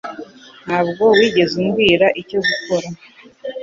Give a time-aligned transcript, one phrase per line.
[0.65, 2.87] Ntabwo wigeze umbwira icyo gukora